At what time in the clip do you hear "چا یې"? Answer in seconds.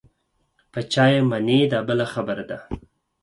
0.91-1.21